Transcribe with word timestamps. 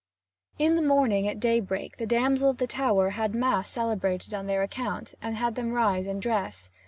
In 0.57 0.75
the 0.75 0.81
morning, 0.81 1.27
at 1.27 1.39
daybreak, 1.39 1.97
the 1.97 2.07
damsel 2.07 2.49
of 2.49 2.57
the 2.57 2.65
tower 2.65 3.11
had 3.11 3.35
Mass 3.35 3.69
celebrated 3.69 4.33
on 4.33 4.47
their 4.47 4.63
account, 4.63 5.13
and 5.21 5.35
had 5.35 5.53
them 5.53 5.73
rise 5.73 6.07
and 6.07 6.19
dress. 6.19 6.71